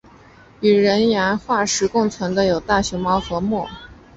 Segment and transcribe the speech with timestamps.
[0.61, 3.69] 与人牙化石共存的有大熊猫和貘。